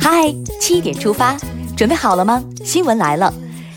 [0.00, 1.36] 嗨，七点出发，
[1.76, 2.42] 准备好了吗？
[2.64, 3.30] 新闻来了，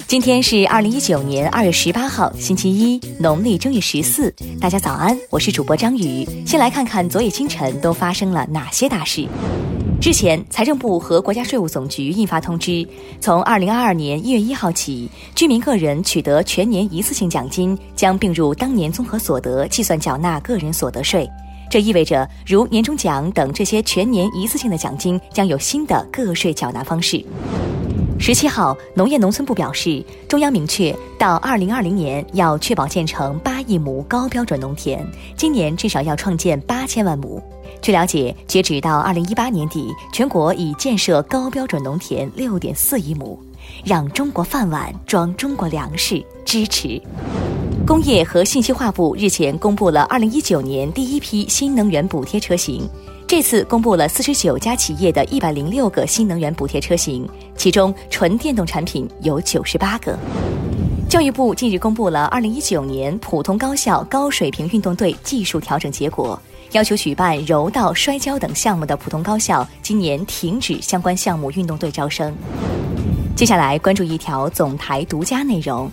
[0.08, 4.34] 今天是二零一九年二月十八号，星期一，农历正月十四。
[4.62, 6.26] 大家早安，我是主播张宇。
[6.48, 9.28] 先来看看昨夜清晨都发生了哪些大事。
[10.02, 12.88] 日前，财政部和国家税务总局印发通知，
[13.20, 21.30] 从二零二二年一月一号起，居民个人取得全年一次性奖金将并入当年综合所得计算缴纳个人所得税。
[21.72, 27.26] 这意味着，如年终奖等这些全年一次性的奖金将有新的个税缴纳方式。
[28.20, 35.02] 十七号，农业农村部表示，中央明确，到二零二零年要确保建成八亿亩高标准农田，
[35.38, 37.42] 今年至少要创建八千万亩。
[37.82, 43.40] 据了解，截止到二零一八年底，全国已建设高标准农田六点四亿亩，
[43.86, 47.02] 让中国饭碗装中国粮食，支持。
[47.86, 52.88] 工业和信息化部日前公布了二零一九年第一批新能源补贴车型，
[53.28, 60.18] 这次公布了四十九家企业的一百零六个新能源补贴车型，其中纯电动产品有九十八个。
[61.10, 66.40] 教育部近日公布了二零一九年普通高校高水平运动队技术调整结果，
[66.72, 72.34] 要求举办柔道、摔跤等项目的普通高校今年停止相关项目运动队招生。
[73.36, 75.92] 接下来关注一条总台独家内容。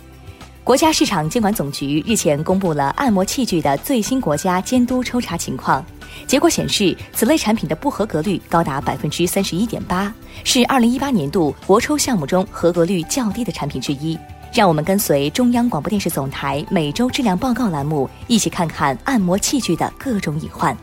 [0.69, 5.83] 国家市场监管总局日前公布了按摩器具的最新国家监督抽查情况，
[6.27, 10.13] 结果显示，此类产品的不合格率高达百分之三十一点八，
[10.45, 14.19] 是二零一八年度国抽项目中合格率较低的产品之一。
[14.53, 20.77] 让我们跟随中央广播电视总台每周质量报告栏目，一起看看按摩器具的各种隐患。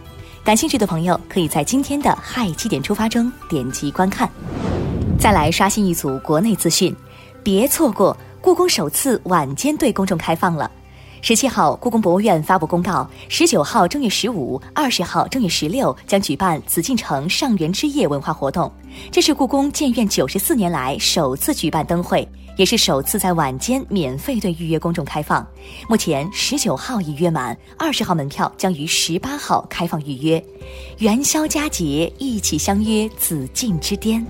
[0.44, 4.27] 感兴趣的朋友，可以在今天的“嗨七点出发”中点击观看。
[5.20, 6.95] 再来刷新一组国内资讯，
[7.44, 8.17] 别错过。
[8.46, 10.70] 故宫首次晚间对公众开放了。
[11.20, 18.72] 十七号，故宫博物院发布公告，十九号正月十五、二十号正月十六将举办紫禁城上元之夜文化活动。
[19.12, 25.44] 这是故宫建院九十四年来首次举办灯会，也是首次在晚间免费对预约公众开放。
[25.89, 30.45] 目前十九号已约满，二十号门票将于十八号开放预约。
[31.00, 34.23] 元宵佳节，一起相约紫禁之巅。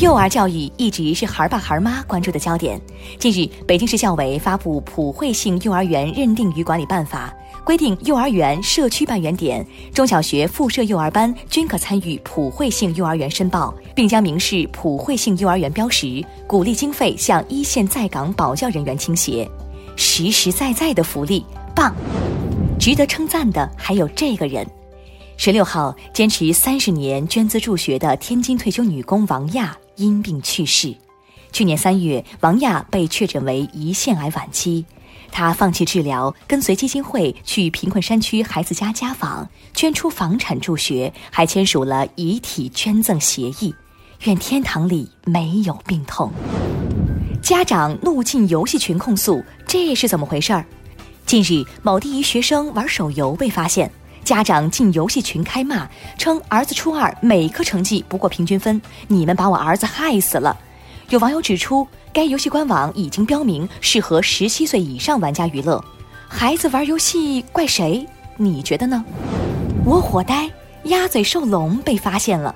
[0.00, 2.80] 幼儿教育一直是孩儿爸孩儿妈关注的焦点。
[3.18, 7.32] 近日，北京市教委发布《普惠性幼儿园认定与管理办法》，
[7.64, 9.64] 规定幼儿园、社区办园点、
[9.94, 19.48] 中小学附设幼儿班均可参与普惠性幼儿园申报，并将明示普惠性幼儿园标识，鼓励经费向一线在岗保教人员倾斜，
[19.94, 21.44] 实实在在的福利，
[21.76, 21.94] 棒！
[22.78, 24.66] 值得称赞的还有这个人。
[25.36, 30.94] 十六号，坚持三十年捐资助学的天津退休女工王亚因病去世。
[31.52, 34.84] 去年三月，王亚被确诊为胰腺癌晚期，
[35.30, 43.74] 她放弃治疗，跟随基金会去贫困山区孩子家家访，捐出房产助学，还签署了遗体捐赠协议。
[44.24, 46.32] 愿天堂里没有病痛。
[47.42, 50.64] 家长怒进游戏群控诉，这是怎么回事儿？
[51.26, 53.90] 近日，某地一学生玩手游被发现。
[54.24, 60.56] 家长进游戏群开骂，称儿子初二每科成绩不过平均分，你们把我儿子害死了。
[61.08, 65.84] 有网友指出，该游戏官网已经标明适合十七岁以上玩家娱乐，
[66.28, 68.06] 孩子玩游戏怪谁？
[68.36, 69.04] 你觉得呢？
[69.84, 70.48] 我火呆，
[70.84, 72.54] 鸭嘴兽龙被发现了。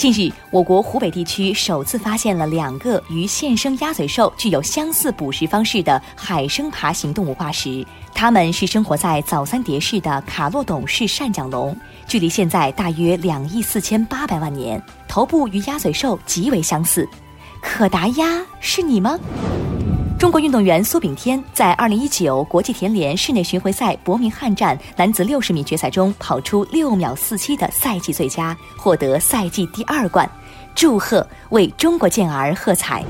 [0.00, 17.06] 近日，我国湖北地区首次发现了两个与现生鸭嘴兽具有相似捕食方式的海生爬行动物化石，它们是生活在早三叠世的卡洛董氏扇角龙，距离现在大约两亿四千八百万年，头部与鸭嘴兽极为相似。
[17.60, 19.18] 可达鸭是你吗？
[20.20, 30.30] 中国运动员苏炳添在二零一九国际田联室内巡回赛伯明翰站男子六十米决赛中跑出六秒四七的赛季最佳，获得赛季第二冠，
[30.74, 33.02] 祝贺，为中国健儿喝彩。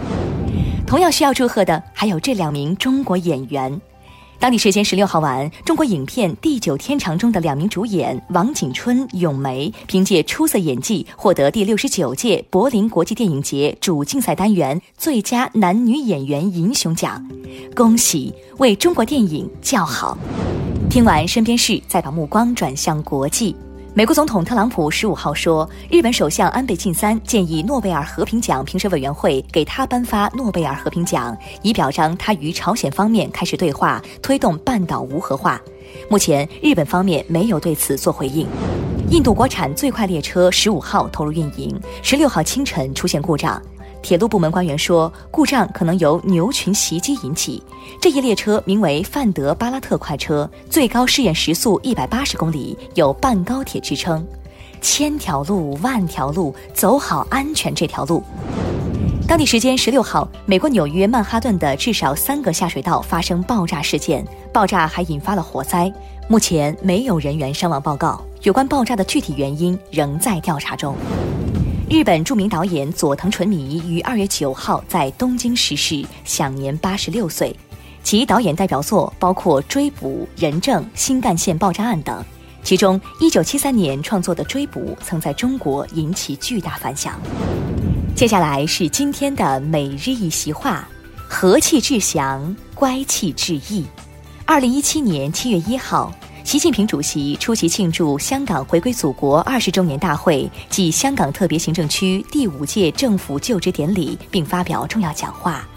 [0.86, 3.80] 同样需要祝贺的还有这两名中国演员。
[4.40, 17.22] 当地时间十六号晚，中国影片《地久天长》中的两名主演王景春、咏梅凭借出色演技获得第六十九届柏林国际电影节主竞赛单元最佳男女演员银熊奖，
[17.76, 20.16] 恭喜，为中国电影叫好。
[20.88, 23.54] 听完身边事，再把目光转向国际。
[23.92, 35.60] 美国总统特朗普十五号说，日本首相安倍晋三建议诺贝尔和平奖评审委员会给他颁发诺贝尔和平奖，以表彰他与朝鲜方面开始对话，推动半岛无核化。
[36.08, 38.46] 目前，日本方面没有对此做回应。
[39.10, 43.60] 印度国产最快列车十五号投入运营，十六号清晨出现故障。
[44.02, 47.62] 铁路部门官员说，故障可能由牛群袭击引起。
[48.00, 54.26] 这一列车名为范德巴拉特快车，最高试验时速一百八十公里，有半高铁支撑。
[54.80, 58.22] 千条路万条路，走好安全这条路。
[59.28, 65.92] 当地时间十六号，美国纽约曼哈顿的至少三个下水道发生爆炸事件，爆炸还引发了火灾。
[66.26, 70.96] 目前没有人员伤亡报告，有关爆炸的具体原因仍在调查中。
[71.90, 77.54] 日本著名导演佐藤纯弥于二月九号在东京逝世，享年八十六岁。
[78.04, 82.24] 其导演代表作包括《追捕》《人证》《新干线爆炸案》等，
[82.62, 87.20] 其中一九七三年创作的《追捕》曾在中国引起巨大反响。
[88.14, 90.86] 接下来是今天的每日一席话：
[91.28, 93.84] 和气致祥，乖气致意。
[94.46, 105.68] 二零一七年七月一号，习近平主席出席庆祝香港回归祖国二十周年大会暨香港特别行政区第五届政府就职典礼，并发表重要讲话，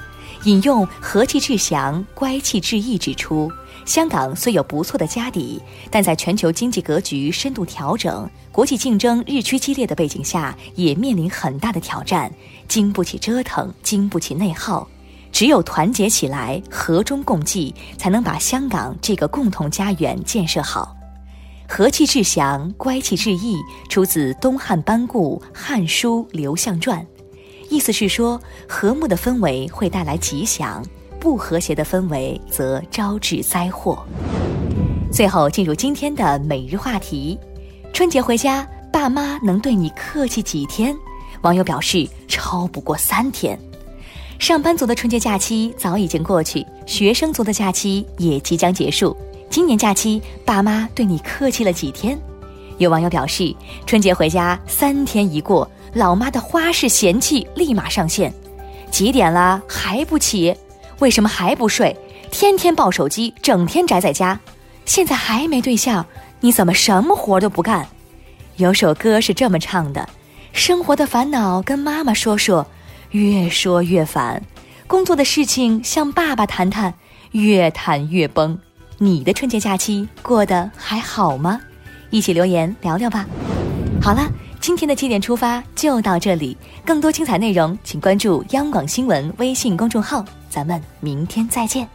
[0.46, 3.52] 引用“和气致祥，乖气致意”，指出。
[3.86, 5.62] 香港虽有不错的家底，
[5.92, 12.32] 但在全球经济格局深度调整、国际竞争日趋激烈的背景下，也面临很大的挑战，
[12.68, 14.88] 经不起折腾，经不起内耗。
[15.34, 20.96] 只有团结起来，和衷共济，才能把香港这个共同家园建设好。
[21.68, 23.58] 和气致祥，乖气致意，
[23.90, 27.02] 出自东汉班固《汉书·刘向传》，
[27.68, 28.40] 意思是说，
[28.70, 30.84] 和睦的氛围会带来吉祥。
[31.20, 34.06] 不和谐的氛围则招致灾祸。
[35.12, 37.40] 最后进入今天的每日话题：
[37.92, 40.96] 春节回家，爸妈能对你客气几天？
[41.42, 43.58] 网友表示超不过三天。
[44.44, 49.16] 上班族的春节假期早已经过去，学生族的假期也即将结束。
[49.50, 52.20] 今年假期，爸妈对你客气了几天？
[52.78, 53.56] 有网友表示，
[53.86, 58.34] 春节回家三天一过，老妈的花式嫌弃立马上线：
[58.92, 60.54] 几点了还不起？
[61.00, 61.96] 为什么还不睡？
[62.30, 64.38] 天天抱手机，整天宅在家，
[64.84, 66.06] 现在还没对象，
[66.42, 67.88] 你怎么什么活都不干？
[68.58, 70.10] 有首歌是这么唱的：
[70.52, 72.68] 生活的烦恼跟妈妈说说，
[73.14, 74.42] 越说越烦；
[74.88, 76.94] 工作的事情向爸爸谈谈，
[77.32, 78.58] 越谈越崩。
[78.98, 81.62] 你的春节假期过得还好吗？
[82.10, 83.26] 一起留言聊聊吧。
[84.02, 84.28] 好了，
[84.60, 90.26] 今天的七点出发就到这里，更多精彩内容请关注央广新闻微信公众号。
[90.50, 91.88] 咱们明天再见。